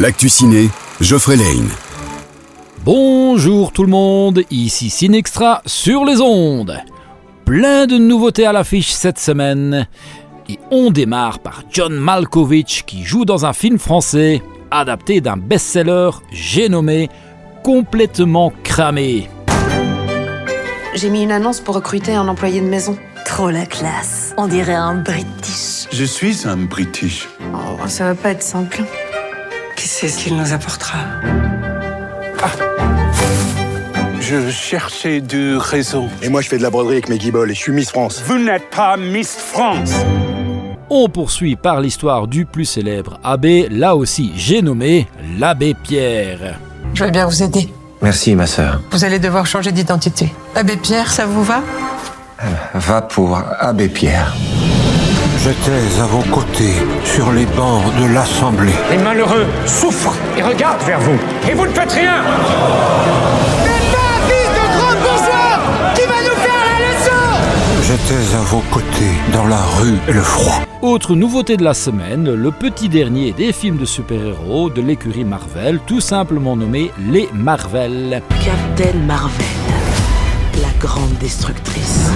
[0.00, 0.70] L'actu ciné,
[1.02, 1.68] Geoffrey Lane.
[2.86, 6.74] Bonjour tout le monde, ici Cinextra sur les ondes.
[7.44, 9.86] Plein de nouveautés à l'affiche cette semaine.
[10.48, 14.40] Et on démarre par John Malkovich qui joue dans un film français
[14.70, 17.10] adapté d'un best-seller, j'ai nommé
[17.62, 19.28] Complètement cramé.
[20.94, 22.96] J'ai mis une annonce pour recruter un employé de maison.
[23.26, 24.32] Trop la classe.
[24.38, 25.88] On dirait un British.
[25.92, 27.28] Je suis un British.
[27.52, 28.82] Oh, ça va pas être simple.
[30.00, 30.96] Sait ce qu'il nous apportera
[34.18, 36.08] Je cherchais du réseau.
[36.22, 38.22] Et moi, je fais de la broderie avec mes guibolles et je suis Miss France.
[38.24, 39.92] Vous n'êtes pas Miss France.
[40.88, 45.06] On poursuit par l'histoire du plus célèbre abbé, là aussi j'ai nommé
[45.38, 46.58] l'abbé Pierre.
[46.94, 47.68] Je vais bien vous aider.
[48.00, 48.80] Merci, ma sœur.
[48.92, 50.32] Vous allez devoir changer d'identité.
[50.54, 51.60] Abbé Pierre, ça vous va?
[52.72, 54.34] Va pour Abbé Pierre.
[55.42, 58.74] J'étais à vos côtés, sur les bancs de l'Assemblée.
[58.90, 61.18] Les malheureux souffrent et regardent vers vous.
[61.50, 62.22] Et vous ne faites rien
[67.82, 70.60] J'étais à vos côtés, dans la rue et le froid.
[70.82, 75.80] Autre nouveauté de la semaine, le petit dernier des films de super-héros de l'écurie Marvel,
[75.86, 78.22] tout simplement nommé Les Marvel.
[78.44, 79.46] Captain Marvel,
[80.60, 82.10] la grande destructrice.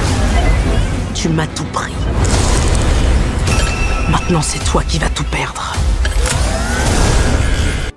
[1.15, 1.95] Tu m'as tout pris.
[4.11, 5.75] Maintenant, c'est toi qui vas tout perdre.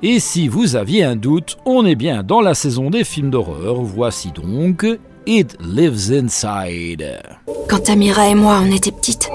[0.04, 3.82] Et si vous aviez un doute, on est bien dans la saison des films d'horreur,
[3.82, 4.86] voici donc
[5.26, 7.20] It Lives Inside.
[7.68, 9.30] Quand Amira et moi on était petites,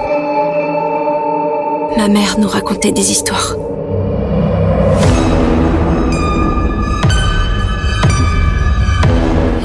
[1.97, 3.57] ma mère nous racontait des histoires.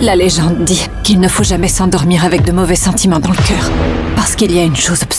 [0.02, 3.72] La légende dit qu'il ne faut jamais s'endormir avec de mauvais sentiments dans le cœur,
[4.16, 5.17] parce qu'il y a une chose obscure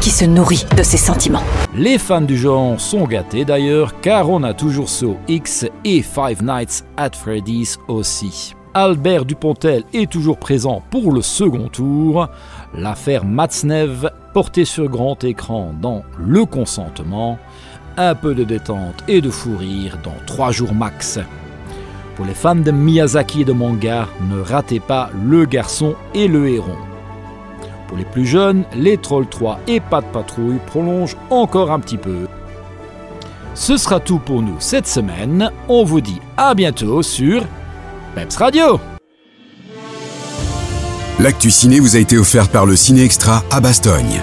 [0.00, 1.42] qui se nourrit de ces sentiments.
[1.74, 6.42] Les fans du genre sont gâtés d'ailleurs, car on a toujours So X et Five
[6.42, 8.54] Nights at Freddy's aussi.
[8.72, 12.28] Albert Dupontel est toujours présent pour le second tour.
[12.74, 17.38] L'affaire Matznev, portée sur grand écran dans Le Consentement.
[17.98, 21.18] Un peu de détente et de fou rire dans 3 jours max.
[22.16, 26.48] Pour les fans de Miyazaki et de manga, ne ratez pas Le Garçon et le
[26.48, 26.89] Héron.
[27.90, 31.96] Pour les plus jeunes, Les Trolls 3 et Pas de Patrouille prolongent encore un petit
[31.96, 32.28] peu.
[33.56, 35.50] Ce sera tout pour nous cette semaine.
[35.68, 37.42] On vous dit à bientôt sur
[38.14, 38.78] Peps Radio.
[41.18, 44.22] L'actu ciné vous a été offert par le Ciné Extra à Bastogne.